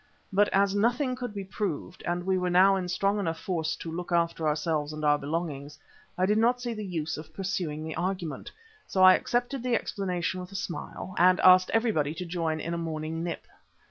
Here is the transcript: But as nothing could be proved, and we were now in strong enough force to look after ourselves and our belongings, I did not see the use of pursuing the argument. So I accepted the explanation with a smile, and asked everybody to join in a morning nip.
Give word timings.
But 0.33 0.49
as 0.51 0.73
nothing 0.73 1.15
could 1.15 1.31
be 1.31 1.43
proved, 1.43 2.01
and 2.07 2.25
we 2.25 2.35
were 2.35 2.49
now 2.49 2.75
in 2.75 2.87
strong 2.87 3.19
enough 3.19 3.39
force 3.39 3.75
to 3.75 3.91
look 3.91 4.11
after 4.11 4.47
ourselves 4.47 4.93
and 4.93 5.05
our 5.05 5.19
belongings, 5.19 5.77
I 6.17 6.25
did 6.25 6.39
not 6.39 6.59
see 6.59 6.73
the 6.73 6.83
use 6.83 7.17
of 7.19 7.31
pursuing 7.35 7.83
the 7.83 7.93
argument. 7.93 8.51
So 8.87 9.03
I 9.03 9.13
accepted 9.13 9.61
the 9.61 9.75
explanation 9.75 10.41
with 10.41 10.51
a 10.51 10.55
smile, 10.55 11.13
and 11.19 11.39
asked 11.41 11.69
everybody 11.71 12.15
to 12.15 12.25
join 12.25 12.59
in 12.59 12.73
a 12.73 12.79
morning 12.79 13.23
nip. 13.23 13.45